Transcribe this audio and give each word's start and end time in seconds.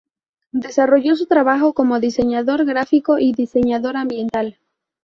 Desarrolló 0.53 1.15
su 1.15 1.27
trabajo 1.27 1.73
como 1.73 1.99
diseñador 1.99 2.65
gráfico 2.65 3.19
y 3.19 3.33
diseñador 3.33 3.97
ambiental. 3.97 4.57